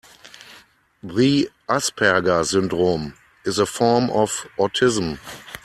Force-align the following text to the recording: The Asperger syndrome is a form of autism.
The 1.03 1.47
Asperger 1.69 2.43
syndrome 2.43 3.13
is 3.45 3.59
a 3.59 3.67
form 3.67 4.09
of 4.09 4.47
autism. 4.57 5.19